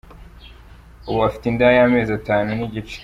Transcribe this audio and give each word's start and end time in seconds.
Ubu 1.09 1.19
afite 1.27 1.45
inda 1.47 1.67
y’amezi 1.77 2.11
atanu 2.19 2.49
n’igice. 2.57 2.97